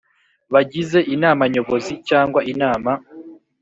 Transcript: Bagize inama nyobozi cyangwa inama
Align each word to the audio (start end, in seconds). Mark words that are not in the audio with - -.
Bagize 0.53 0.99
inama 1.15 1.43
nyobozi 1.53 1.93
cyangwa 2.09 2.39
inama 2.51 2.91